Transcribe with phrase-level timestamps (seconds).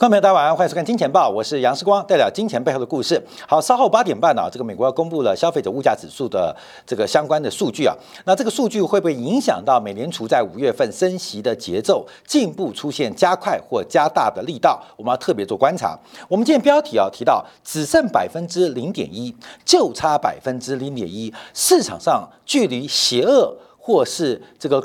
[0.00, 3.22] 观众朋友，大家晚上好，欢迎收看《金钱报》，我是杨世光，带来金钱背后的故事。
[3.46, 6.56] 好，稍后八点半呢，这个美国要公布了消费者物价指数的
[6.86, 7.94] 这个相关的数据啊，
[8.24, 14.82] 那这个数据会不会影响到美联储在五月份升息的节奏，进一步出现加快或加大的力道？
[14.96, 15.94] 我们要特别做观察。
[16.28, 19.36] 我们今天标题啊提到，只剩百分之零点一，
[19.66, 23.54] 就差百分之零点一，市场上距离邪恶。
[23.82, 24.76] 或是这个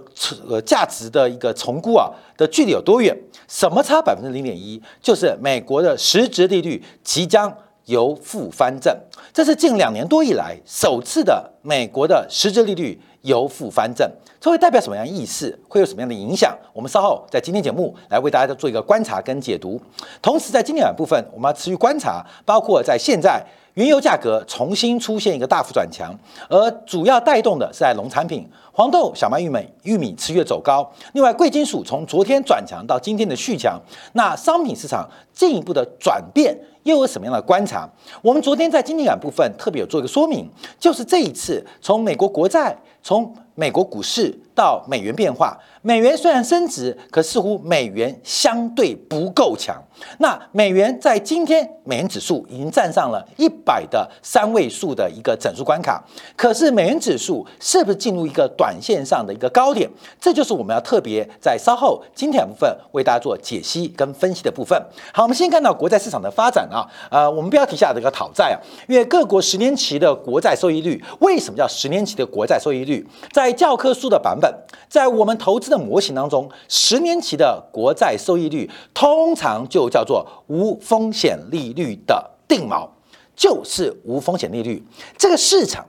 [0.49, 3.15] 呃价值的一个重估啊的距离有多远？
[3.47, 4.81] 什么差百分之零点一？
[5.01, 7.53] 就是美国的实质利率即将
[7.85, 8.97] 由负翻正，
[9.33, 14.09] 这是近两年多以来首次的美国的实质利率由负翻正，
[14.39, 15.59] 这会代表什么样意思？
[15.67, 16.57] 会有什么样的影响？
[16.73, 19.79] 我们稍后在今天节目来为大家做一个观察跟解读。
[20.21, 23.45] 同时，在今天晚部分，我们要持续观察，包括在现在。
[23.75, 26.13] 原油价格重新出现一个大幅转强，
[26.49, 30.89] 而主要带动的是在农产品，黄豆、小麦、玉米、玉米持续走高。
[31.11, 33.77] 另外，贵金属从昨天转强到今天的续强。
[34.13, 37.85] 那商品市场进一步的转变又有什么样的观察？
[38.21, 45.55] 我们昨天在经济感部分特别有做一个说明，就是这一次从美国国债、从美国股市到美元变化。
[45.81, 49.79] 美元虽然升值，可似乎美元相对不够强。
[50.17, 56.03] 那美元在今天，美元指数已经站上了一百的三位数的一个整数关卡。
[56.35, 59.87] 可是美元指数是不是进入一个短线上的一个高点？
[60.19, 64.81] 这就是我们要特别在稍后今天部分为大家做解析跟分析的部分。
[65.13, 66.81] 好，我们先看到国债市场的发展啊。
[67.11, 73.07] 呃，我们标题下的一个讨债啊，因为各国十年期的国债收益率，为什么叫十年期的国债收益率？
[73.31, 74.44] 在教科书的版本，
[74.89, 75.75] 在我们投资的。
[75.85, 82.89] 模型当中，十年期的国债收益率通常就叫做无风险利率的定锚，
[83.35, 84.83] 就是无风险利率。
[85.15, 85.85] 这个市场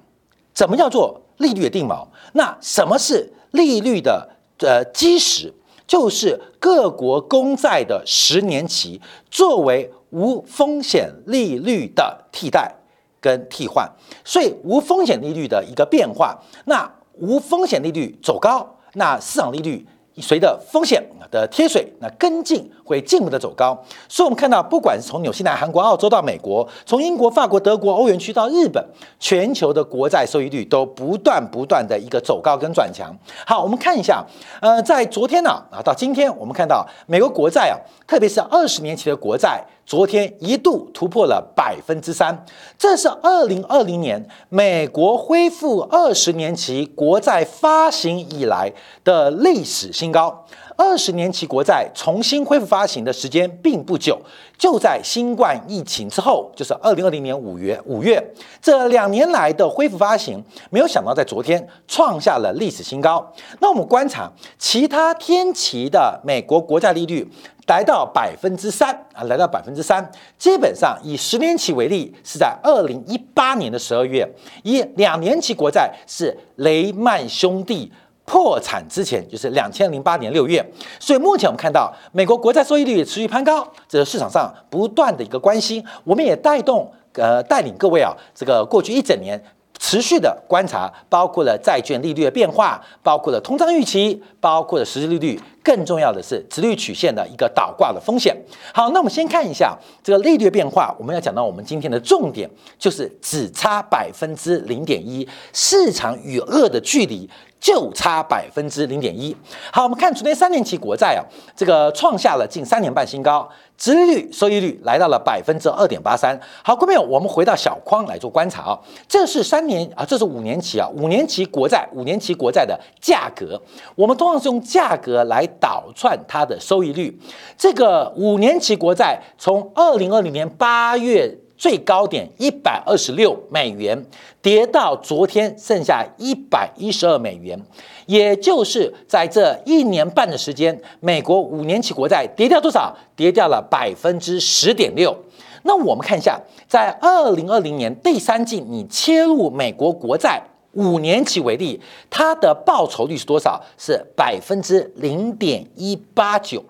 [0.52, 2.06] 怎么叫做利率的定锚？
[2.34, 4.28] 那什么是利率的
[4.58, 5.50] 呃基石？
[5.86, 9.00] 就是各国公债的十年期
[9.30, 12.74] 作为无风险利率的替代
[13.20, 13.88] 跟替换。
[14.24, 18.66] 所以无风险利率的一个变化，那无风险利率走高。
[18.94, 19.86] 那市场利率
[20.18, 23.78] 随着风险的贴水，那跟进会进一步的走高。
[24.08, 28.82] 所以，我们看到，不管是从纽西兰、韩国、澳洲到美国，从英国、法国、德国、欧元区到日本，
[29.20, 33.14] 全球的国债收益率都不断不断的一个走高跟转强。
[33.46, 34.24] 好，我们看一下，
[34.62, 37.76] 呃，在昨天呢啊，到今天，我们看到美国国债啊，
[38.06, 39.62] 特别是二十年期的国债。
[39.86, 42.44] 昨天一度突破了百分之三，
[42.76, 48.72] 这是二零二零年美国恢复二十年期国债发行以来
[49.04, 50.44] 的历史新高。
[50.78, 54.20] 二十年期国债重新恢复发行的时间并不久，
[54.58, 57.80] 就在新冠疫情之后，就是二零二零年五月。
[57.86, 58.22] 五月
[58.60, 63.32] 这两年来的恢复发行，没有想到在昨天创下了历史新高。
[63.60, 67.26] 那我们观察其他天期的美国国债利率。
[67.66, 74.24] 来到百分之三啊，来到百分之三，基本上以十年期为例，是在二零一八年的十二月；
[74.62, 77.92] 以两年期国债是雷曼兄弟
[78.24, 80.64] 破产之前，就是两千零八年六月。
[81.00, 89.42] 所以目前我们看到美国国债收益率持续攀高，这是市场上不断的一个关心，我们也带动呃带领各位啊，这个过去一整年。
[89.78, 98.36] 持续的观察，包括了债券利率的变化，包括了通胀预期，包括了实际利率，更重要的是直率曲线的一个倒挂的风险。
[98.72, 100.94] 好，那我们先看一下这个利率变化。
[100.96, 107.28] 我们要讲到我们今天的重点，就是只差百分之零点一，市场与恶的距离。
[107.58, 109.34] 就差百分之零点一。
[109.72, 111.24] 好，我们看昨天三年期国债啊，
[111.56, 116.38] 这个创下了近三年半新高，殖率、收益率来到了百分之二点八三。
[116.62, 118.78] 好，各位朋友，我们回到小框来做观察啊，
[119.08, 123.60] 这是三年啊，这是五年期啊，五年期国债，五年期国债的价格，
[123.96, 127.18] 我们通常是用价格来倒串它的收益率。
[127.56, 131.38] 这个五年期国债从二零二零年八月。
[131.58, 134.04] 最高点一百二十六美元，
[134.42, 137.58] 跌到昨天剩下一百一十二美元，
[138.04, 142.94] 也就是在这一年半的时间，美国五年期国债跌掉多少？
[143.16, 145.16] 跌掉了百分之十点六。
[145.62, 146.38] 那我们看一下，
[146.68, 150.42] 在二零二零年第三季，你切入美国国债
[150.76, 153.60] 五年期为例，它的报酬率是多少？
[153.76, 156.64] 是百分之零点一八九，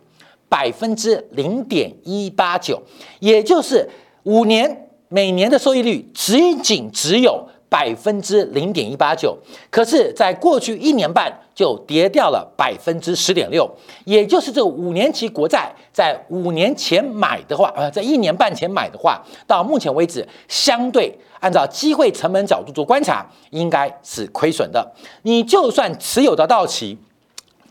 [0.49, 2.83] 百分之零点一八九，
[3.21, 3.87] 也就是。
[4.29, 9.39] 五年每年的收益率仅仅只有百分之零点一八九，
[9.71, 13.71] 可是，在过去一年半就跌掉了百分之十点六，
[14.05, 24.93] 也就是这五年期国债在五年前买的话，呃，在一年半前买的话，到目前为止，相对按照机会成本角度做观察，应该是亏损的。
[25.23, 26.99] 你就算持有的到期，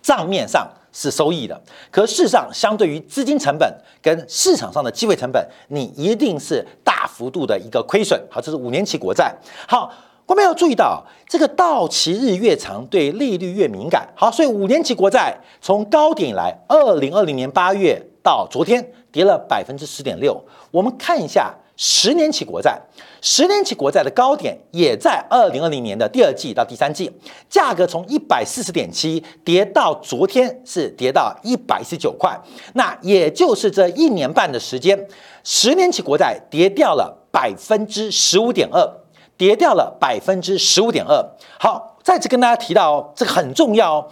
[0.01, 0.67] 账面上。
[0.97, 3.69] 是收益的，可事实上，相对于资金成本
[4.01, 8.17] 跟市场上的机会成本，你一定是大幅度的一个亏损。
[8.31, 9.35] 好，这是五年期国债。
[9.67, 9.91] 好，
[10.25, 14.07] 我们要注意到，这个到期日越长，对利率越敏感。
[14.15, 20.41] 好，所以五年期国债从高点以来，二零二零年八月到昨天跌了百分之十点六。
[20.71, 21.53] 我们看一下。
[21.77, 22.79] 十年期国债，
[23.21, 27.11] 十年期国债的高点也在二零二零年的第二季到第三季，
[27.49, 32.39] 价格从一百四十点七跌到昨天是跌到一百一十九块，
[32.75, 35.07] 那也就是这一年半的时间，
[35.43, 38.89] 十年期国债跌掉了百分之十五点二，
[39.35, 41.35] 跌掉了百分之十五点二。
[41.59, 44.09] 好，再次跟大家提到哦，这个很重要哦，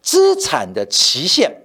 [0.00, 1.62] 资产的期限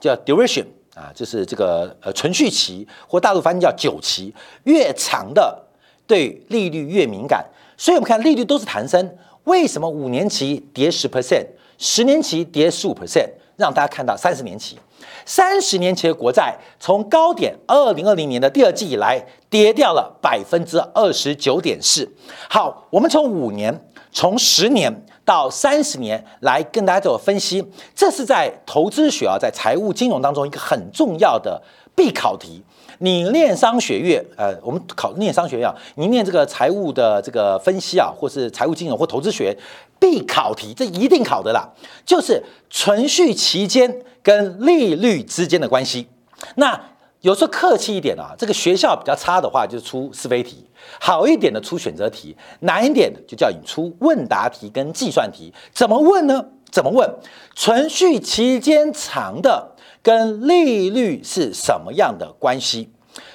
[0.00, 0.64] 叫 duration。
[0.94, 4.32] 啊，就是这个呃存续期，或大陆翻译叫久期，
[4.62, 5.60] 越长的
[6.06, 7.44] 对利率越敏感。
[7.76, 11.44] 所以我们看利率都是弹升，为什么五年期跌十 percent，
[11.78, 13.28] 十年期跌十五 percent？
[13.56, 14.78] 让大家看到三十年期，
[15.26, 19.20] 三十年期的国债从高点二零二零年的第二季以来
[19.50, 22.08] 跌掉了百分之二十九点四。
[22.48, 25.04] 好，我们从五年，从十年。
[25.24, 31.62] 到三十年来跟大家做分析，这是在投资学啊，在财务金融当中一个很重要的
[31.94, 32.62] 必考题。
[32.98, 39.56] 你念商学院，呃，我们考念商学院啊，你念这个财务的这个分析啊，或是财务金融或投资学
[39.98, 41.68] 必考题，这一定考的啦，
[42.06, 46.06] 就是存续期间跟利率之间的关系。
[46.54, 46.80] 那
[47.24, 50.66] 有时候客气一点啊，这个学校比较差的话，就出是非题。
[51.00, 55.50] 好一点的出选择题，难一点的就叫你出问答题跟计算题。
[55.72, 56.44] 怎么问呢？
[56.70, 57.10] 怎么问？
[57.54, 59.72] 存续期间长的
[60.02, 62.90] 跟利率是什么样的关系？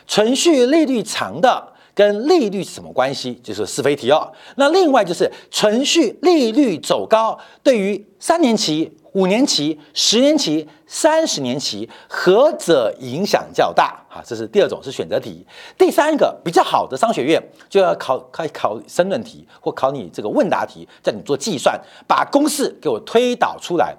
[0.06, 3.34] 存续利率长的跟利率是什么关系？
[3.44, 4.32] 就是是非题哦。
[4.56, 8.90] 那另外就是存续利率走高，对于三年期。
[9.14, 14.00] 五年期、十年期、三十年期，何者影响较大？
[14.08, 15.44] 哈，这是第二种，是选择题。
[15.76, 23.98] 第三个比较好的商学院就要考考考申论题，或考你这个问答题，叫你做计算，把公式给我推导出来。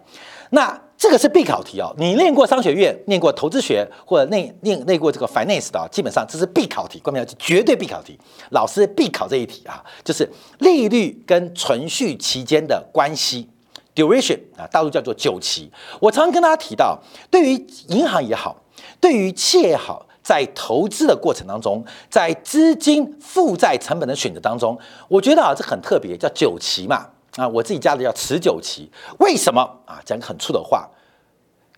[0.51, 1.91] 那这个是必考题哦。
[1.97, 8.19] 你念过商学院、念过投资学，或者念念念过这个 finance 的，基本上这是必考题，关键是绝对必考题。
[8.51, 13.49] 老师必考这一题啊，就是利率跟存续期间的关系。
[13.95, 15.71] duration 啊，大陆叫做久期。
[16.01, 17.01] 我常常跟大家提到，
[17.31, 18.55] 对于银行也好，
[19.01, 27.07] 对于企业也好，在投资的过程当中，在资金负债成本的选择当中，我觉得啊，这很特别，叫久期嘛。
[27.37, 28.91] 啊，我自己加的叫持久期。
[29.19, 30.01] 为什么啊？
[30.05, 30.89] 讲个很粗的话，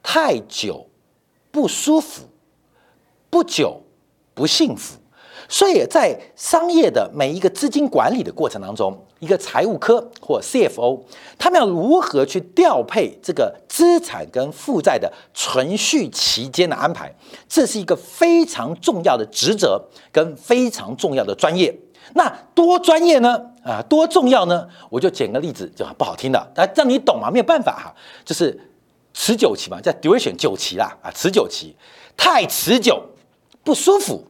[0.03, 0.89] 太久
[1.51, 2.25] 不舒服，
[3.29, 3.83] 不久
[4.35, 4.99] 不幸福。
[5.49, 11.03] 所以在商业的每一个资金管理的过程当中，一个财务科或 CFO，
[11.39, 17.15] 他们要如何去调配这个资产跟负债的存续期间的安排，
[17.49, 21.77] 这是一个非常重要的职责跟非常重要的专业。
[22.15, 23.52] 那多专业呢？
[23.62, 24.67] 啊，多重要呢？
[24.91, 27.94] 我就举个例子，就不好听的，但让你懂嘛，没有办法哈，
[28.25, 28.58] 就是
[29.13, 31.75] 持久期嘛，叫 duration 久期啦，啊，持久期
[32.17, 33.03] 太持久
[33.65, 34.25] 不舒服。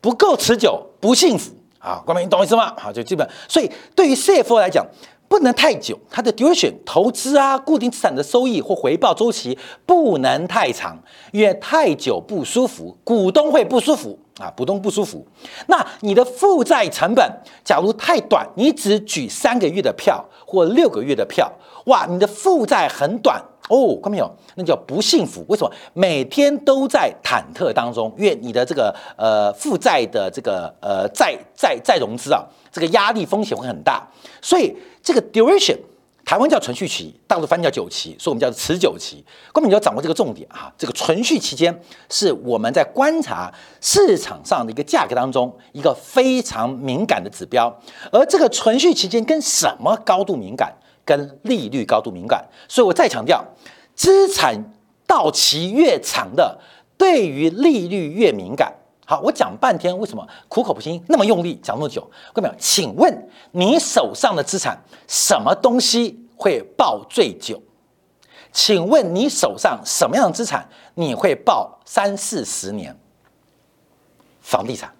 [0.00, 2.02] 不够持久，不幸福啊！
[2.04, 2.74] 光明，你懂我意思吗？
[2.76, 3.24] 好，就基本。
[3.46, 4.84] 所以对于 CFO 来讲，
[5.28, 9.56] 不能太久，它的 duration 投资啊，固定资产的收益或回报周期
[9.86, 15.24] 不能太长，因为太久不舒服，股东会不舒服啊，股东不舒服。
[15.68, 17.24] 那你的负债成本，
[17.62, 21.50] 假如太短，你只举三个月的票或六个月的票，
[21.86, 23.40] 哇，你的负债很短。
[23.68, 24.28] 哦，看到没有？
[24.56, 25.44] 那叫不幸福。
[25.48, 25.70] 为什么？
[25.94, 34.04] 每天都在忐忑当中，因为你的这个呃负债的这个呃债债债融资啊，这个压力风险会很大。
[34.42, 35.78] 所以这个 duration，
[36.24, 39.24] 台湾叫存续期，大陆翻译叫久期，所以我们叫持久期。
[39.52, 47.72] 关键你要掌握这个重点啊，这个存续期间是我们在观察市场上的一个价格当中一个非常敏感的指标。
[48.10, 50.72] 而这个存续期间跟什么高度敏感？
[51.04, 53.44] 跟利率高度敏感，所以我再强调，
[53.96, 54.72] 资产
[55.04, 56.60] 到期越长的，
[56.96, 58.72] 对于利率越敏感。
[59.12, 62.00] 好，我讲半天，为什么苦口婆心那么用力讲那么久？
[62.32, 67.62] 各位朋友，请问你手上的资产什么东西会抱最久？
[68.52, 72.98] 请问你手上什么样的资产你会抱三四十年？
[74.40, 74.90] 房地产，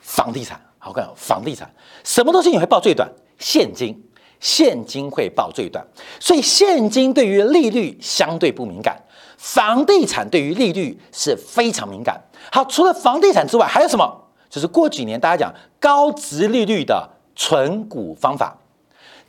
[0.00, 1.68] 房地产，好看，房地产，
[2.04, 3.10] 什么东西你会抱最短？
[3.40, 4.00] 现金。
[4.38, 5.84] 现金会报最短，
[6.20, 9.02] 所以现金对于利率相对不敏感，
[9.38, 12.20] 房地产对于利率是非常敏感。
[12.54, 14.08] 好，除了房地产之外，还有什么？
[14.48, 18.56] 就是过几年大家讲高值利率的存股方法，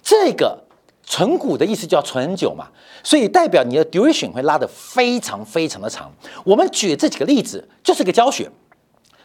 [0.04, 0.56] 这个
[1.04, 2.68] 存股的意思叫存久嘛，
[3.04, 6.12] 所以代表你的 duration 会拉得非常非常的长。
[6.44, 8.48] 我们举这几个例子就是个教学，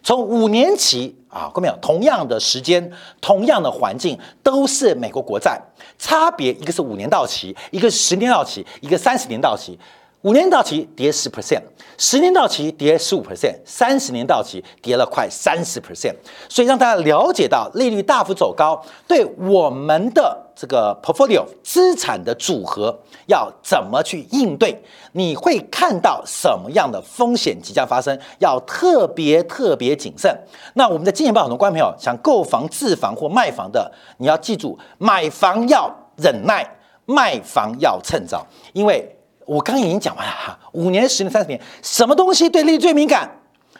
[0.02, 1.76] 从五年期啊，看到没有？
[1.82, 2.90] 同样的时间，
[3.20, 5.60] 同样的环境，都是美国国债，
[5.98, 9.78] 差别一个是五年到期，一个是十年到期，一个三十年到期。
[10.22, 11.62] 五年到期跌十 percent，
[11.96, 16.14] 十年到期跌十五 percent，三十年到期跌了快三十 percent，
[16.46, 22.94] 所以让大家了解到利率大幅走高对我们的这个 portfolio 资产的组合
[23.28, 30.30] 要怎么去应对，你会看到什么样的风险即将发生，要特别特别谨慎。
[30.74, 39.16] 那我们的金钱报很多观众朋友想购房、自房或卖房的，你要记住，买房要忍耐，卖房要趁早，因为。
[39.50, 43.28] 我刚已经讲完了哈，五年、十年、三十年，什么东西对利率最敏感？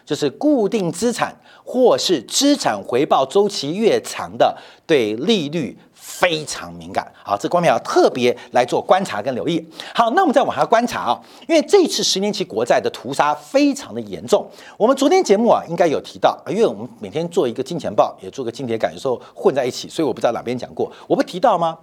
[0.05, 4.53] 就是固定资产或是资产回报周期越长的，
[4.85, 7.07] 对利率非常敏感。
[7.23, 9.65] 好，这方面要特别来做观察跟留意。
[9.95, 14.45] 好，那我们再往下观察啊，因为这次十年期国债的屠杀非常的严重。
[14.77, 21.79] 我们昨天节目啊，应该有提到，因为我们每天做一个金钱报，也做个金铁感，有时候混在一起，所以我不知道哪边讲过，我不提到吗？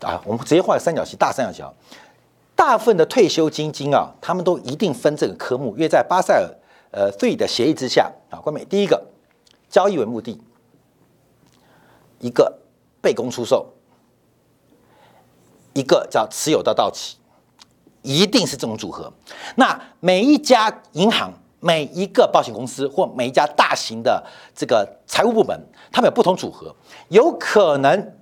[0.00, 1.64] 啊，我们直接画个三角形，大三角形。
[2.54, 6.50] 大部分的退休基金啊，他们都一定分这个科目，因为在巴塞尔
[6.90, 9.00] 呃税的协议之下啊，关美第一个
[9.70, 10.40] 交易为目的，
[12.18, 12.58] 一个
[13.00, 13.72] 被公出售，
[15.72, 17.16] 一个叫持有到到期，
[18.02, 19.12] 一定是这种组合。
[19.54, 25.56] 那每一家银行、每一个保险公司或每一家大型的这个财务部门，
[25.92, 26.74] 他们有不同组合，
[27.08, 28.14] 有可能，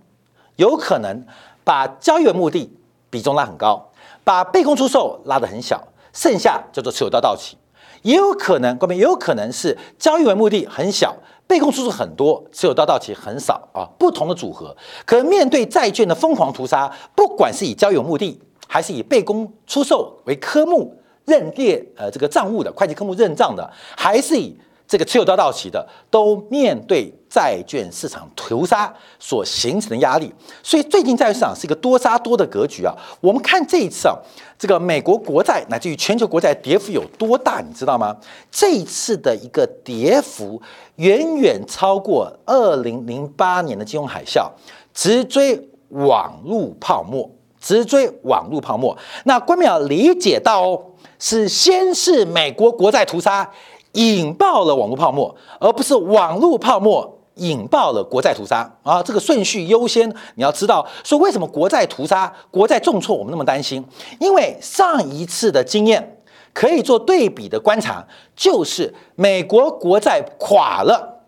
[0.56, 1.26] 有可能。
[1.66, 2.72] 把交易为目的
[3.10, 3.90] 比重拉很高，
[4.22, 5.82] 把被公出售拉得很小，
[6.12, 7.56] 剩下叫做持有到到期，
[8.02, 11.16] 也有可能，各位也有可能是交易为目的很小，
[11.48, 14.76] 被公出售很多，持有到到期很少啊，不同的组合。
[15.04, 24.56] 可面对债券的疯狂屠杀，不管是以交易为目的，还是以被公出售为科目认列呃这个账务的会计科目认账的，还是以
[24.86, 27.12] 这个持有到到期的，都面对。
[27.28, 32.94] 债券市场屠杀所形成的压力，所以最近债券市场是一个多杀多的格局啊。
[33.20, 34.16] 我们看这一次啊，
[34.58, 38.16] 这个美国国债乃至于全球国债跌幅有多大，你知道吗？
[38.50, 40.62] 这一次的一个跌幅
[40.94, 44.50] 远远超过二零零八年的金融海啸，
[44.94, 48.96] 直追网络泡沫，直追网络泡沫。
[49.24, 50.82] 那关淼理解到哦，
[51.18, 53.50] 是先是美国国债屠杀
[53.96, 57.12] 引爆了网络泡沫，而不是网络泡沫。
[57.38, 59.02] 引爆了国债屠杀啊！
[59.02, 63.84] 这个顺序优先，你要知道说为什么国债屠杀、国债重挫，我们那么担心？
[64.18, 66.18] 因为上一次的经验
[66.54, 68.02] 可以做对比的观察，
[68.34, 71.20] 就是美国国债垮了，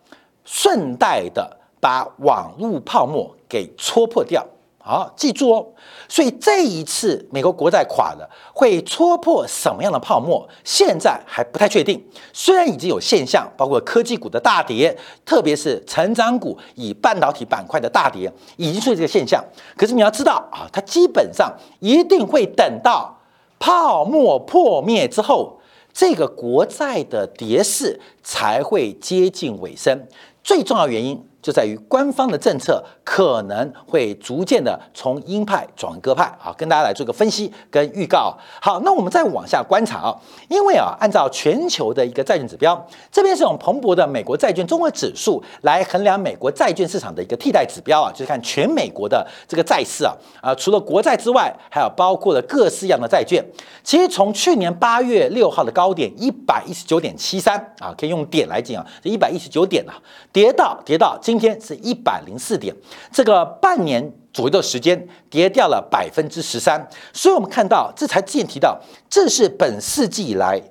[0.47, 4.43] 顺带的把网络泡沫给戳破掉。
[4.89, 5.67] 好，记住哦。
[6.09, 10.49] 所以这一次美国国债垮了，会戳破什么样的泡沫？
[10.65, 12.03] 现在还不太确定。
[12.33, 19.45] 虽然已经有现象，包括科技股的大跌，特别是成长股以半导体板块的大跌，已经出现这个现象。
[19.77, 23.15] 可是你要知道啊，它基本上一定会等到
[23.59, 25.61] 泡沫破灭之后，
[25.93, 30.09] 这个国债的跌势才会接近尾声。
[30.43, 31.25] 最重要原因。
[31.41, 38.37] 就在于官方的政策可能会逐渐的从鹰派转鸽派啊，跟大家来做个分析跟预告。
[38.61, 40.17] 好，那我们再往下观察啊，
[40.49, 53.43] 因为啊，按照全球的一个债券指标，这边是用蓬勃的美国债券综合指数来衡量美国债券市场的一个替代指标啊，就是看全美国的这个债市啊啊，除了国债之外，还有包括了各式样的债券。
[53.85, 59.95] 其实从去年八月六号的高点一百一十九点七三啊，可以用点来讲啊，这一百一十九点啊，
[60.33, 61.19] 跌到跌到。
[61.21, 62.75] 今天是一百零四点，
[63.13, 70.63] 这个半年左右的时间跌掉了百分之十三，所以我们看到这才之前提到，这是本世纪以来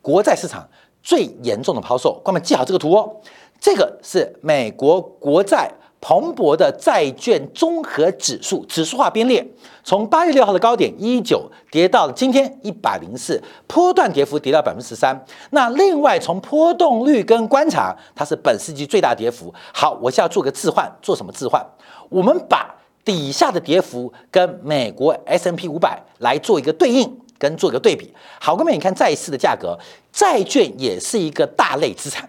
[0.00, 0.68] 国债市场
[1.02, 2.20] 最严重的抛售。
[2.24, 3.20] 观众记好这个图哦，
[3.60, 5.72] 这个是美国国债。
[6.04, 9.42] 蓬勃的债券综合指数指数化编列，
[9.82, 15.18] 从八月六号的高点一九跌到了今天一百零四，波段跌幅跌到百分之十三。
[15.52, 19.50] 那另外从波动率跟观察，它是本世纪最大跌幅。
[19.72, 21.64] 好，我现在做个置换，做什么置换？
[22.10, 28.12] 我们把底下的跌幅跟美国 S M P 五百来做一个对应，跟做个对比。
[28.38, 29.78] 好，各位你看债市的价格，
[30.12, 32.28] 债券也是一个大类资产。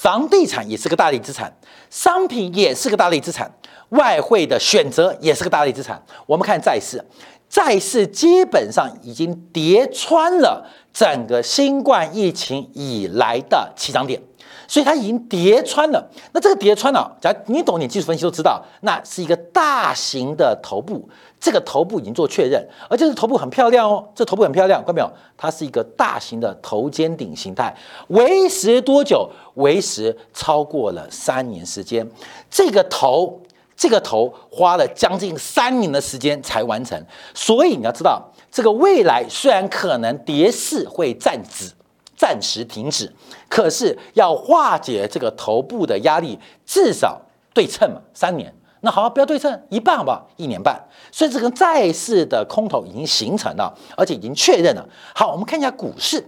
[0.00, 1.54] 房地产也是个大类资产，
[1.90, 3.52] 商品也是个大类资产，
[3.90, 6.02] 外汇的选择也是个大类资产。
[6.24, 7.04] 我们看债市，
[7.50, 14.18] 债市基本上已经跌穿了整个新冠疫情以来的起涨点，
[14.66, 16.10] 所以它已经叠穿了。
[16.32, 21.06] 那这个叠穿了，假如你懂点技术分析都知道，那是一个大型的头部。
[21.40, 25.10] 这个头部已经做确认，而且是头部很漂亮哦，这头部很漂亮，看到没有？
[25.36, 27.74] 它是一个大型的头肩顶形态，
[28.08, 29.28] 维持多久？
[29.54, 32.06] 维持超过了三年时间。
[32.50, 33.40] 这个头，
[33.74, 37.02] 这个头花了将近三年的时间才完成。
[37.34, 41.72] 所以你要知道，这个未来虽然可能跌势会暂止。
[42.16, 43.10] 暂时停止，
[43.48, 47.18] 可是要化解这个头部的压力，至少
[47.54, 48.54] 对称嘛，三年。
[48.80, 50.26] 那好，不要对称，一半好不好？
[50.36, 50.80] 一年半。
[51.12, 54.88] 所以这个债市的空头已经形成了，而且已经确认了。
[55.14, 56.18] 好，我们看一下股市，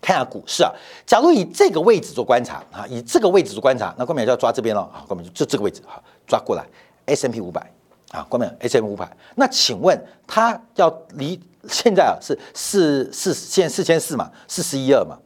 [0.00, 0.72] 看一下股市啊。
[1.06, 6.66] 假如以这个位置做观察啊，以这个位置做观察，那关明就要抓这边了啊，关明就这个位置哈，抓过来
[7.06, 7.70] ，S M P 五百
[8.10, 9.16] 啊，关明 S M 五百。
[9.36, 9.96] 那请问
[10.26, 15.16] 它要离现在啊是四四现四千四嘛，四十一二嘛？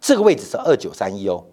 [0.00, 1.44] 这个位置是二九三一哦，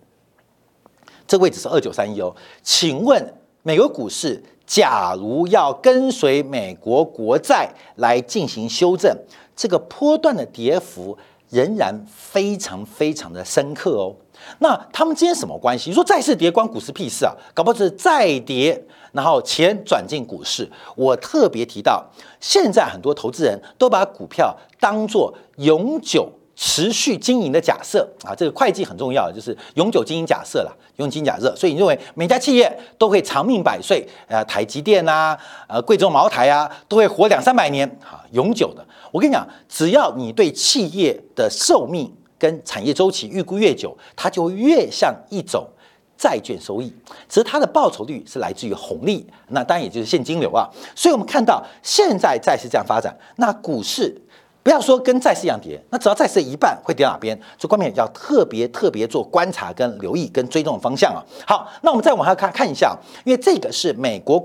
[1.28, 2.36] 这个位置是二九三一哦。
[2.62, 9.16] 请问美国股市，假如要跟随美国国债来进行修正，
[9.56, 11.18] 这个波段的跌幅
[11.50, 14.16] 仍然非常非常的深刻哦。
[14.60, 15.90] 那他们之间什么关系？
[15.90, 17.34] 你说债市跌关股市屁事啊？
[17.54, 20.70] 搞不好是债跌，然后钱转进股市。
[20.96, 22.04] 我特别提到，
[22.40, 26.30] 现在很多投资人都把股票当做永久。
[26.56, 31.56] 持续经营的假设啊，这个会计很重要，就是永久经营假设了，永久经营假设。
[31.56, 34.08] 所以你认为每家企业都会长命百岁？
[34.28, 35.36] 呃，台积电啊，
[35.68, 38.86] 呃，贵州茅台啊，都会活两三百年啊，永久的。
[39.12, 45.68] 我跟你讲，只要你对企业的寿命跟产业周期预估越久，它就越像一种
[46.16, 46.94] 债券收益，
[47.28, 50.70] 只是它的报酬率是来自于红利，那当然也就是现金流啊。
[50.96, 54.16] 所以我们看到现在债市这样发展，那股市。
[54.64, 61.20] 不要说跟债市一样跌，那只要债市一半会跌哪边，这关面要特别特别做观察跟留意跟追踪的方向啊。
[61.46, 64.40] 好，那我们再往下看看一下，因为这个是美国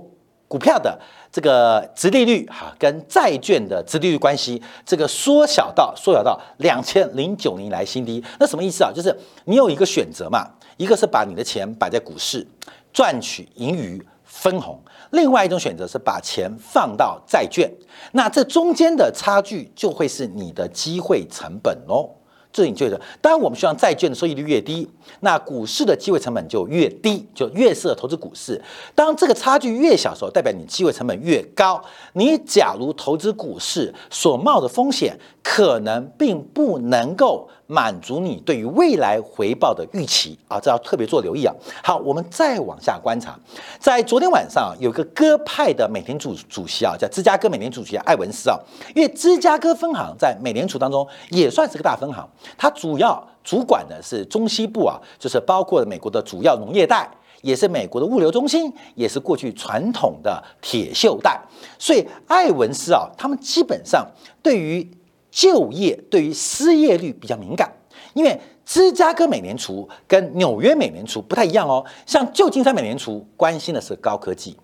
[0.48, 0.98] 股票的
[1.30, 8.22] 这个殖利率哈跟债券的殖利率关系，这个缩小到缩小到两千零九年来新低。
[8.40, 8.90] 那什么意思啊？
[8.92, 10.44] 就是你有一个选择嘛，
[10.76, 12.44] 一个是把你的钱摆在股市
[12.92, 14.82] 赚取盈余分红。
[15.10, 17.70] 另外一种选择是把钱放到债券，
[18.12, 22.10] 那这中间的差距就会是你的机会成本哦。
[22.50, 24.88] 这你觉得，当然我们希望债券的收益率越低，
[25.20, 28.60] 那股市的机会成本就越低，就越适合投资股市。
[28.94, 31.80] 当这个差距越小的时候，代表你机会成本越高。
[32.14, 37.48] 你假如投资股市所冒的风险，可能并不能够。
[37.70, 41.54] 满足你对于未来回报的预期啊，这要特别做留意啊。
[41.84, 43.38] 好，我们再往下观察，
[43.78, 48.58] 在昨天晚上有个鸽派的美联储主席啊，叫芝加哥美联储主席艾文斯啊，
[48.94, 52.26] 因为芝加哥分行在美联储当中也算是个大分行，
[52.56, 57.06] 它主要主管的是中西部啊，就是包括美国的主要农业带，
[57.42, 61.38] 也是美国的物流中心，也是过去传统的铁锈带，
[61.78, 64.10] 所以艾文斯啊，他们基本上
[64.42, 64.90] 对于。
[65.30, 67.70] 就业对于失业率比较敏感，
[68.14, 71.84] 因为芝加哥美联储跟纽约美联储不太一样哦。
[72.06, 74.56] 像旧金山美联储关心的是高科技，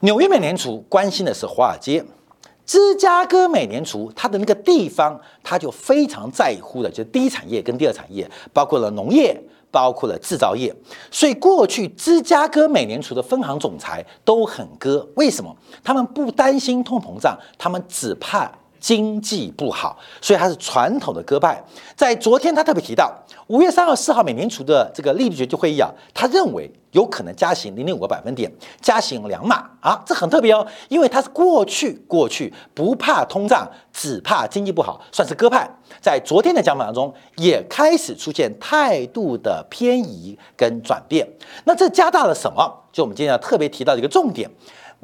[0.00, 2.04] 纽约美联储关心的是华尔街，
[2.66, 9.38] 芝加哥美联储它的那个地方，它就非常在乎的，就是第一产业跟第二产业，包括了农业，
[9.70, 10.74] 包括了制造业。
[11.10, 15.56] 所以过去芝加哥美联储的分行总裁都很割，为什么？
[15.82, 18.50] 他们不担心通膨胀，他们只怕。
[18.82, 21.62] 经济不好，所以它是传统的鸽派。
[21.94, 23.16] 在昨天，他特别提到
[23.46, 35.70] 五月三号、四号美联储的这个利率决议会议啊，他认为有可能加息零点五个百分点，加息两码啊，这很特别哦，因为他是过去过去不怕通胀，只怕经济不好，算是鸽派。
[36.00, 41.28] 在昨天的讲法当中，也开始出现态度的偏移跟转变。
[41.64, 42.82] 那这加大了什么？
[42.90, 44.50] 就我们今天要特别提到的一个重点。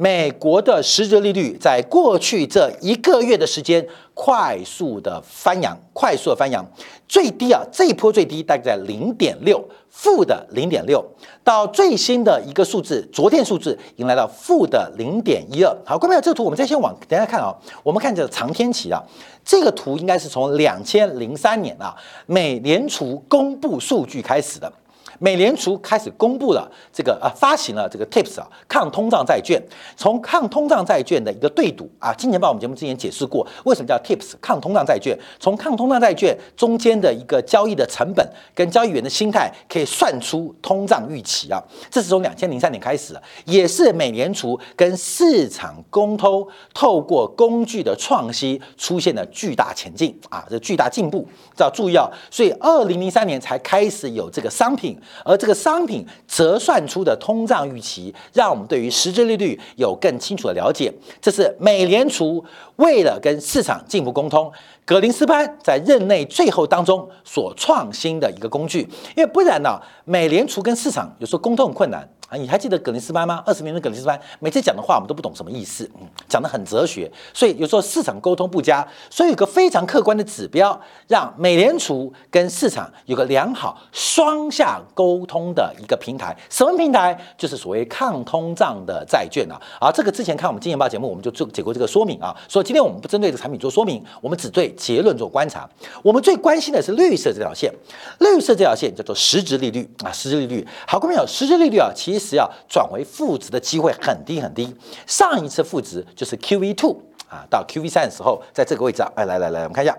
[0.00, 3.84] 美国的实质利率在过去这一个月的时间
[4.14, 6.64] 快速的翻扬，快速的翻扬，
[7.08, 11.04] 最低啊，这一波最低大概在零点六，负的零点六，
[11.42, 15.76] 到最新的一个数字，昨天数字迎来了负的零点一二。
[15.84, 19.02] 好，各位这个图我们再先往等下看啊，我们看这个长天期啊，
[19.44, 21.92] 这个图应该是从两千零三年啊，
[22.26, 24.72] 美联储公布数据开始的。
[25.18, 29.60] 美联储开始公布了这个啊，发行了这个 TIPS 啊，抗通胀债券。
[29.96, 35.18] 从抗通胀债券的一个对赌啊，金钱豹我们节目之前解释过，为什么叫 TIPS 抗通胀债券？
[35.40, 41.62] 从抗通胀债券中间的一个交易的成本跟交易员的心态，可以算出通胀预期啊。
[41.90, 51.26] 这是从两千零三年开始，也是美联储跟市场沟通透过工具的创新出现了巨大前进啊，这巨大进步，
[51.58, 52.08] 要注意啊。
[52.30, 54.96] 所以二零零三年才开始有这个商品。
[55.24, 60.92] 而这个商品折算出的通胀预期，让我们对于实质利率有更清楚的了解。
[61.20, 62.44] 这是美联储
[62.78, 64.50] 为了跟市场进一步沟通，
[64.84, 68.88] 格林斯潘在任内最后当中所创新的一个工具。
[69.16, 72.08] 因为不然呢，美联储跟市场有时候沟通很困难。
[72.28, 73.42] 啊，你还记得格林斯潘吗？
[73.46, 86.36] 二十年的格林斯潘，每次讲的话我们都不懂什么意思，嗯，讲得很哲学，所以有时候市场沟通不佳，所以有个非常客观的指标，让美联储跟市场有个良好双向沟通的一个平台。
[86.50, 87.18] 什么平台？
[87.38, 89.58] 就是所谓抗通胀的债券啊。
[89.80, 92.36] 啊，这个之前看我们金钱报节目，我们就做解过这个说明啊。
[92.46, 95.66] 说今天我们不针对这产品做说明，我们只对结论做观察。
[96.02, 97.72] 我们最关心的是绿色这条线，
[98.18, 100.68] 绿色这条线叫做实质利率啊，实质利率。
[100.86, 102.18] 好，各位朋友，实质利率啊，其实。
[102.18, 104.76] 其实要转为负值的机会很低很低。
[105.06, 107.00] 上一次负值就是 Q E two
[107.30, 109.96] 啊，到 Q E 三的时候，在这个位置啊，哎，来来来，我们看一下，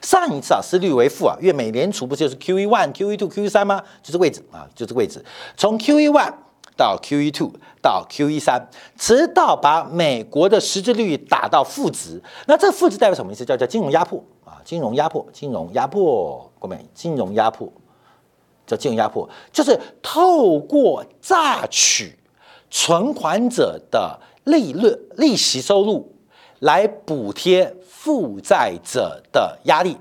[0.00, 3.82] 上一次啊，失率为负啊，因为美联储不就是 Q E one、Q E two、Q E 三吗？
[4.04, 5.22] 就这个位置啊，就这个位置，
[5.56, 6.32] 从 Q E one
[6.76, 12.22] 到 Q E two 到 Q E 三，直到把美国的实质利率打到负值。
[12.46, 13.44] 那这负值代表什么意思？
[13.44, 17.72] 叫叫金融压迫啊，金融压迫，金融压迫，各位，金融压迫。
[18.66, 22.18] 叫金融压迫，就是透过榨取
[22.68, 26.12] 存款者的利润、利息收入
[26.58, 29.96] 来补贴负债者的压力，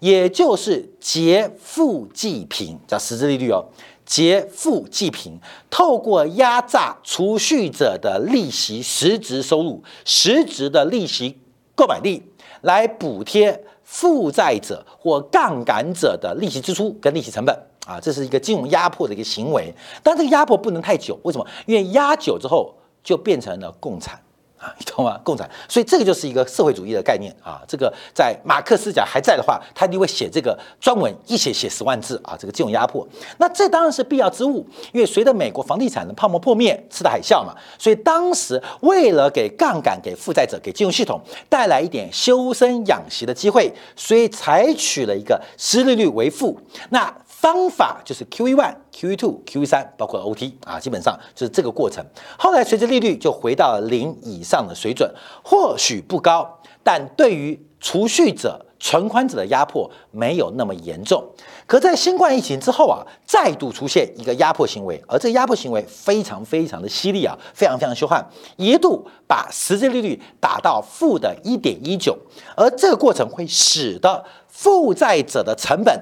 [0.00, 3.62] 也就是劫富济贫，叫实质利率哦。
[4.06, 5.38] 劫富济贫，
[5.68, 11.38] 透过压榨储蓄者的利息实质收入、实质的利息
[11.74, 12.22] 购买力，
[12.62, 17.54] 来补贴负债者或杠杆者的利息支出跟利息成本。
[17.86, 21.46] 啊，这是一个金融压迫的一个行为，但这个压迫不能太久，为什么？
[21.66, 24.20] 因为压久之后就变成了共产
[24.58, 25.18] 啊，你懂吗？
[25.22, 27.60] 共产，所以这个就是一个社会主义的概念啊。
[27.68, 32.36] 这个在马克思讲还在的话，他一定会写这个专文，一写写十万字啊。
[32.38, 33.06] 这个金融压迫，
[33.38, 46.58] 那这当然是必要之物，因为随着美国房地产的泡沫破灭，次贷海啸嘛，所以当时为了给杠杆、给负债者、给金融系统带来一点修身养息的机会，所以采取了一个失利率为负。
[46.90, 47.14] 那
[47.46, 52.04] 方法就是 Q E one、Q E two、Q E 三，包括 O T 啊，基本上就是这个过程。
[52.36, 55.08] 后来随着利率就回到了零以上的水准，
[55.44, 61.24] 或许不高，但对于储蓄者、存款者的压迫没有那么严重。
[61.68, 72.18] 可在新冠疫情之后啊，再度出现一个压迫行为，而这个压迫行为非常非常的犀利啊，非常非常凶悍，一度把实际利率打到负的一点一九，
[72.56, 75.96] 而这个过程会使得负债者的成本。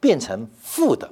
[0.00, 1.08] 变成负的，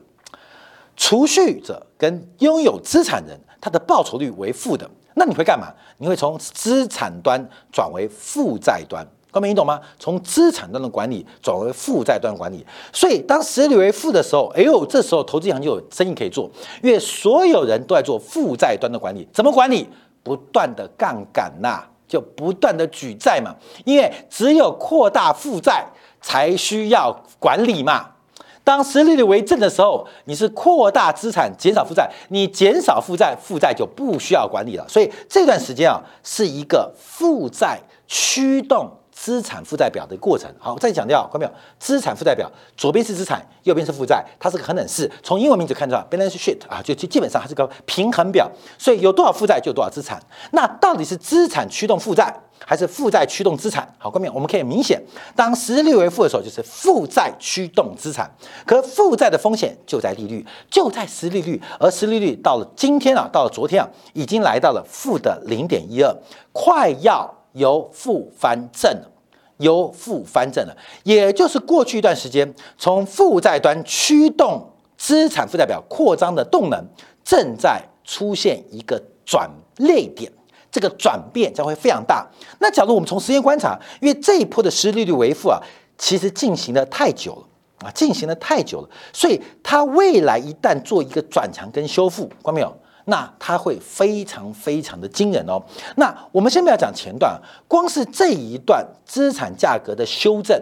[0.96, 5.72] 储蓄者跟拥有资产人，他的报酬率为负的，那你会干嘛？
[5.99, 9.81] 你会从资产端转为负债端，各位你懂吗？
[9.99, 16.51] 从资产端的管理转为负债端管理，所以当实力为负的时候，哎呦，这时候投资银行就有生意可以做，
[16.83, 19.88] 因为所有人都在做负债端的管理，怎么管理？
[20.22, 25.87] 不断的杠杆呐，就不断的举债嘛，因为只有扩大负债
[26.20, 28.11] 才需要管理嘛。
[28.66, 32.11] 当实利率为正的时候，你是扩大资产，减少负债。
[32.31, 34.85] 你减少负债，负债就不需要管理了。
[34.88, 40.52] 所以这段时间啊，是一个负债驱动资产负债表的过程。
[40.59, 41.52] 好，再强调，看到没有？
[41.79, 45.09] 资产负债表，左边是资产，右边是负债，它是个恒等式。
[45.22, 48.50] 从英文名字看出来，balance sheet 啊，就就基本上它是个平衡表。
[48.76, 50.20] 所以有多少负债就有多少资产。
[50.50, 52.35] 那到底是资产驱动负债？
[52.64, 55.01] 还是负债驱动资产，好，各位，我们可以明显，
[55.35, 58.29] 当实利为负的时候，就是负债驱动资产。
[58.64, 66.12] 可负债的风险就在利率，就在实利率，而实利率到了今天啊，到了昨天啊，已经来到了负的零点一二，
[66.53, 69.11] 快要由负翻正了，
[69.59, 70.77] 由负翻正了。
[71.05, 76.85] 也就是过去一段时间，从负债端驱动资产负债表扩张的动能，
[77.25, 80.33] 正在出现一个转捩点。
[80.70, 82.26] 这个转变将会非常大。
[82.59, 85.61] 那假如我们从时间观察，因为这一波的失利率为负啊，
[85.96, 92.76] 其实进行的太久了啊，进行的太久了，所以它未来一旦做一个转强跟修复，看到没有？
[93.09, 95.62] 那它会非常非常的惊人哦。
[95.94, 100.61] 那我们先不要讲前段，光是这一段资产价格的修正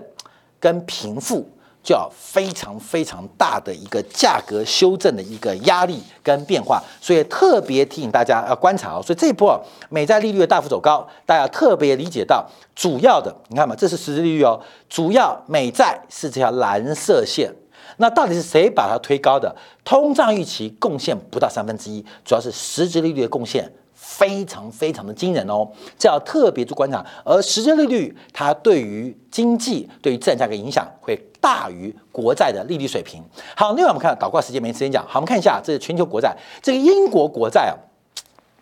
[0.60, 1.48] 跟平复。
[1.84, 9.02] 就要非常非常大的一个价格修正的一个压力跟变化，所以特别提醒大家要观察哦。
[9.04, 12.44] 所以这一波美债利率的大幅走高，大家特别理解到
[12.74, 17.54] 主要的，你看嘛，这是实质利率哦，主要美债是这条蓝色线。
[17.98, 19.54] 那到底是谁把它推高的？
[19.84, 23.70] 通胀预期贡献不到三分之一，主要是实质利率的贡献。
[24.16, 27.04] 非常非常的惊人哦，这要特别做观察。
[27.24, 33.22] 而实际利率它对于经济、对于资产价格影响会大于国债的利率水平。
[33.56, 37.74] 好，另外我们看倒挂时间没时间讲，好，我们看一下这是全球国债，这个英国国债啊。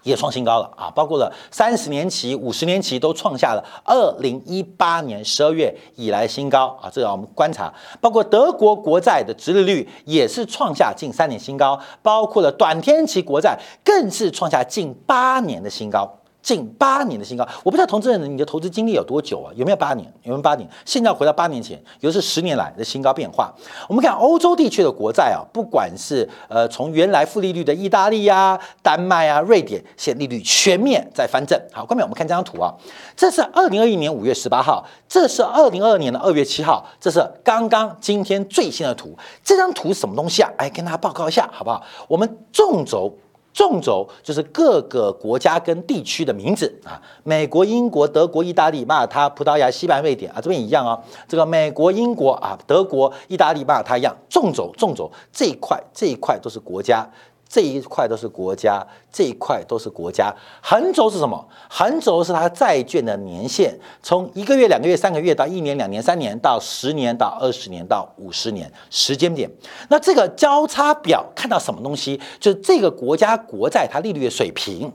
[0.02, 0.90] 也创新高了啊！
[0.94, 6.90] 包括了三十年期、五十年期都创下了二零一八年十二月以来新高啊！
[6.92, 16.18] 这个我们观察，包括德国国债的殖利率也是创下近三年新高，包括了短天期国债更是创下近八年的新高。
[16.42, 19.52] 近八年的新高，我不知道投资人你的投资经历有多久啊？
[19.54, 20.12] 有没有八年？
[20.24, 20.68] 有没有八年？
[20.84, 23.54] 现在回到八年前，也就是十年来的新高变化。
[23.88, 31.56] 我们看欧洲地区的国债啊，不管是呃从原来负利率的意大利呀、丹麦啊、瑞典，现利率全面在翻正。
[31.72, 32.74] 好，下面我们看这张图啊，
[33.16, 39.16] 这是二零二一年五月十八号，这是二零二二年的二月七号，这是刚刚今天最新的图。
[39.44, 40.50] 这张图是什么东西啊？
[40.56, 41.82] 哎，跟大家报告一下好不好？
[42.08, 43.16] 我们纵轴。
[43.52, 50.98] 纵轴就是各个国家跟地区的名字啊，美国、英国、德国、意大利、马耳他、葡萄牙、西班牙、瑞典啊，这边一样啊。
[51.28, 57.08] 这个美国、英国啊、德国、意大利、马耳他一样，纵轴纵轴这一块这一块都是国家。
[57.52, 60.34] 这一块都是国家，这一块都是国家。
[60.62, 61.46] 横轴是什么？
[61.68, 69.50] 横轴是它债券的年限，从一个月、两个月、三个月到一年、两年、三年到十年到二十年到五十年时间点。
[69.90, 72.18] 那这个交叉表看到什么东西？
[72.40, 74.90] 就是这个国家国债它利率的水平，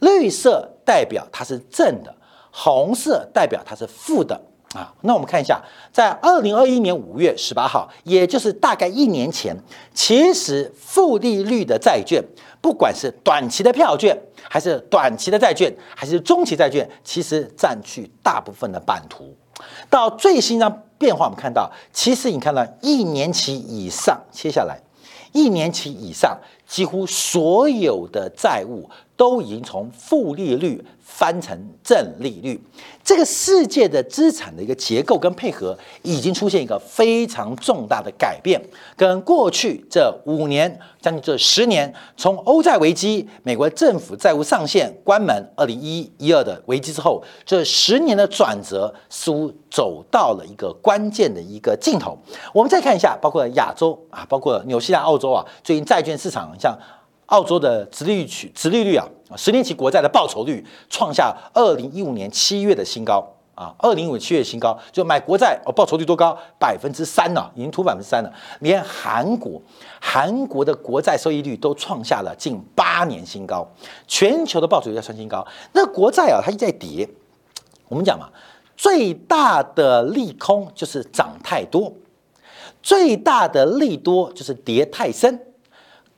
[0.00, 2.12] 绿色代表它是正的，
[2.50, 4.40] 红色代表它是负的。
[4.74, 5.60] 啊，那我们看一下，
[5.92, 9.56] 在二零二一年五月十八号，也就是大概一年前，
[9.92, 12.22] 其实负利率的债券，
[12.60, 14.16] 不管是短期的票券，
[14.48, 19.34] 还是短期的债券，还是中期债券，其实占据大部分的版图。
[19.90, 24.80] 到最新一张变化，我们看到，其实你看到一年期以上，接下来
[25.32, 28.88] 一年期以上，几乎所有的债务
[29.20, 30.82] 都已经从负利率。
[31.12, 32.58] 翻成正利率，
[33.02, 38.58] 这个世界的资产的一个结构跟配合已经出现一个非常重大的改变，
[38.96, 52.16] 跟过去这五年将近这十年，从欧债危机、美国政府债务上限关门、二零一一二的危机之后，这十年的转折似乎走到了一个关键的一个尽头。
[52.54, 56.78] 我们再看一下，包括亚洲啊，包括纽西兰、澳洲啊，最近债券市场像。
[57.30, 63.72] 澳洲的殖利率、殖利率啊，十年期国债的报酬率创下二零一五年七月的新高啊！
[63.78, 66.36] 二零一五年七月新高，就买国债哦，报酬率多高？
[66.58, 68.32] 百分之三呢，已经突百分之三了。
[68.60, 69.62] 连韩国，
[70.00, 73.64] 韩国的国债收益率都创下了近八年新高，
[74.08, 75.46] 全球的报酬率在创新高。
[75.72, 77.08] 那国债啊，它一直在跌。
[77.88, 78.28] 我们讲嘛，
[78.76, 81.92] 最大的利空就是涨太多，
[82.82, 85.46] 最大的利多就是跌太深。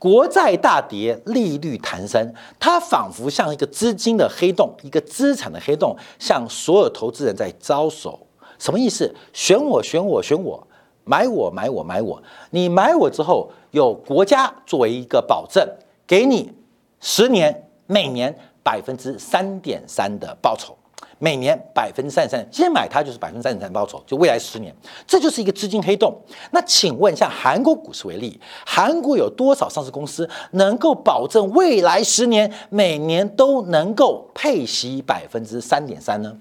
[0.02, 8.18] 国债大跌，利率弹升，它仿佛像一个资金的黑洞，一个资产的黑洞，向所有投资人在招手。
[8.58, 9.14] 什么意思？
[9.32, 10.66] 选我，选我，选我，
[11.04, 12.20] 买我，买我，买我。
[12.50, 15.64] 你买我之后，有国家作为一个保证，
[16.04, 16.52] 给你
[16.98, 20.76] 十年，每年百分之三点三的报酬。
[21.22, 24.74] 每年百分之三十三，现在买它就是百分之三十三报酬，就未来十年，
[25.06, 26.12] 这就是一个资金黑洞。
[26.50, 36.36] 那请问，像韩国股市为例，韩国有多少上市公司能够保证未来十年每年都能够配息百分之三点三呢？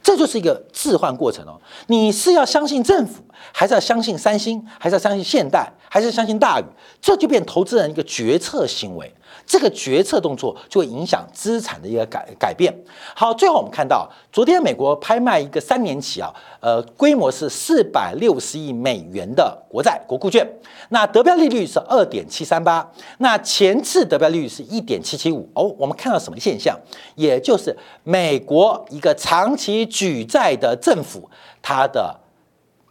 [0.00, 1.60] 这就是一个置换过程哦。
[1.88, 6.64] 你是要相信政府，还是要相信三星，还是要相信现代，还是相信大宇？
[7.00, 9.12] 这就变投资人一个决策行为。
[9.46, 12.74] 这个决策动作就会影响资产的一个改改变。
[13.14, 20.46] 好，最后我们看到，昨天美国拍卖一个三年期啊，呃，规模是四百六十亿美元的国债国库券，
[20.90, 25.48] 那得标利率是二点七三八，那前次得标利率是一点七七五。
[25.54, 26.78] 哦，我们看到什么现象？
[27.16, 31.28] 也就是美国一个长期举债的政府，
[31.60, 32.20] 它的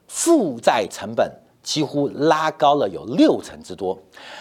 [0.08, 1.32] 负债成本。
[1.62, 3.98] 几乎拉高了有六成之多，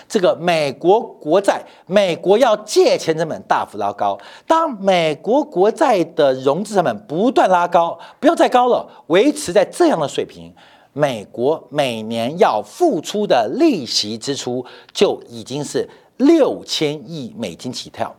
[0.08, 4.18] 这个美国国债，美国要借钱成本大幅拉高。
[4.46, 10.54] 当美国国债的融资成本不断拉高，不要再高了，维持在这样的水平，
[10.92, 18.14] 美国每年要付出的利息支出就已经是六千亿美金起跳，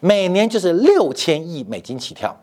[0.00, 2.36] 每年就是六千亿美金起跳，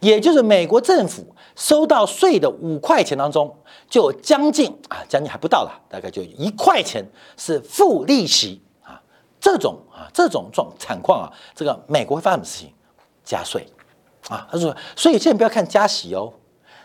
[0.00, 3.56] 也就是美国政府收到税的五块钱当中。
[3.88, 7.04] 就将近啊，将近还不到了，大概就一块钱
[7.36, 9.00] 是负利息啊，
[9.38, 12.72] 这种啊这种状惨况啊，这个美国会发生什么事情？
[13.24, 13.64] 加税
[14.28, 16.32] 啊，他说，所以现在不要看加息哦，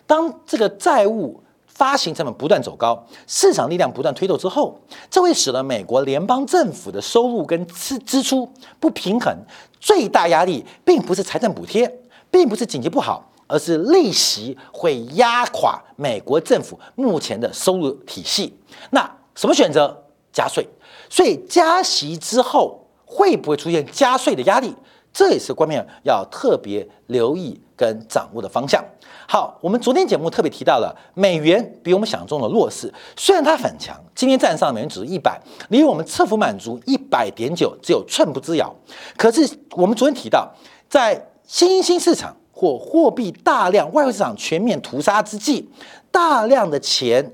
[0.06, 8.48] 当这个债务发行成本不断走高，市场力量不断推动之后，这会使得美国联邦政府的收入跟支支出
[8.80, 9.36] 不平衡。
[9.80, 12.01] 最大压力并不是财政补贴，
[12.32, 18.58] 并不是经济不好，而是利息会压垮美国政府目前的收入体系。
[18.92, 19.96] 那什么选择？
[20.34, 20.66] 加税。
[21.10, 24.74] 所以加息之后会不会出现加税的压力？
[25.14, 28.82] 这也是官面要特别留意跟掌握的方向。
[29.28, 38.74] 好，我们昨天节目特别提到了美元比我们想象中的弱势，虽然它很强，今天站上美元指数一百，离我们测幅满足一百点九只有寸步之遥。
[39.18, 40.50] 可是我们昨天提到，
[40.88, 45.68] 在新兴市场或货币大量外汇市场全面屠杀之际，
[46.10, 47.34] 大量的钱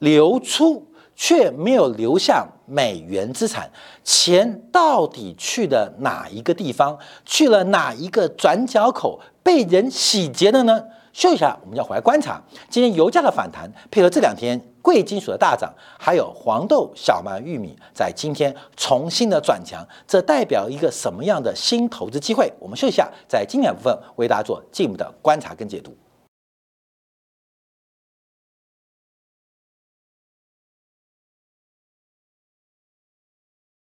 [0.00, 0.86] 流出。
[1.16, 3.70] 却没有流向美元资产，
[4.02, 6.98] 钱到底去了哪一个地方？
[7.24, 10.82] 去了哪一个转角口被人洗劫了呢？
[11.14, 22.52] 休息一下，我们要回来观察今天油价的反弹，配合这两天贵金属的大涨，还有黄豆、小麦、玉米在今天重新的转强，这代表一个什么样的新投资机会？
[22.58, 25.96] 我们休息一下，在经典部分为大家做进一步的观察跟解读。